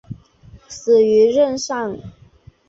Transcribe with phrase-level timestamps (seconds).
[0.67, 1.95] 死于任上。